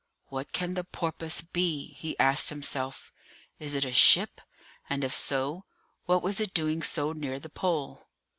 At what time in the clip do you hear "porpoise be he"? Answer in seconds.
0.83-2.17